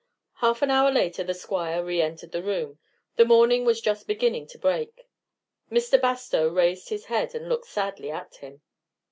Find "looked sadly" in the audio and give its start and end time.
7.47-8.09